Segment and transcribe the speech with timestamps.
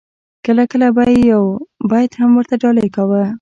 [0.45, 1.43] کله کله به یې یو
[1.91, 3.23] بیت هم ورته ډالۍ کاوه.